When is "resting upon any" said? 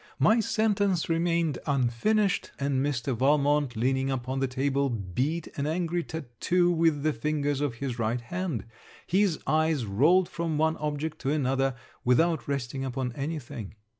12.47-13.37